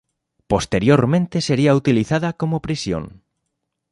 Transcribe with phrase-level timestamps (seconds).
[0.47, 3.21] Posteriormente sería utilizada como prisión.